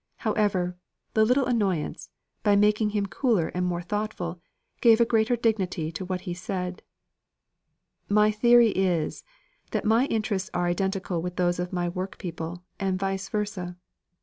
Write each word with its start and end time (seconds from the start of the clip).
However, 0.25 0.75
the 1.13 1.23
little 1.23 1.45
annoyance, 1.45 2.09
by 2.41 2.55
making 2.55 2.89
him 2.89 3.05
cooler 3.05 3.49
and 3.49 3.63
more 3.63 3.83
thoughtful, 3.83 4.41
gave 4.81 4.99
a 4.99 5.05
greater 5.05 5.35
dignity 5.35 5.91
to 5.91 6.03
what 6.03 6.21
he 6.21 6.33
said: 6.33 6.81
"My 8.09 8.31
theory 8.31 8.69
is, 8.69 9.23
that 9.69 9.85
my 9.85 10.07
interests 10.07 10.49
are 10.55 10.65
identical 10.65 11.21
with 11.21 11.35
those 11.35 11.59
of 11.59 11.71
my 11.71 11.87
workpeople, 11.87 12.63
and 12.79 12.97
vice 12.99 13.29
versa. 13.29 13.77